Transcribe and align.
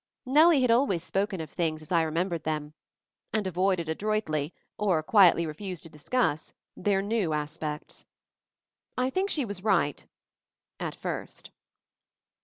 Nellie 0.25 0.63
had 0.63 0.71
always 0.71 1.03
spoken 1.03 1.39
of 1.41 1.51
things 1.51 1.83
as 1.83 1.91
I 1.91 2.01
remembered 2.01 2.43
them, 2.43 2.73
and 3.31 3.45
avoided 3.45 3.87
adroitly, 3.87 4.51
or 4.75 5.03
quietly 5.03 5.45
refused 5.45 5.83
to 5.83 5.89
discuss, 5.89 6.53
their 6.75 7.03
new 7.03 7.33
aspects. 7.33 8.07
I 8.97 9.11
think 9.11 9.29
she 9.29 9.45
was 9.45 9.63
right— 9.63 10.03
at 10.89 10.95
first. 10.95 11.51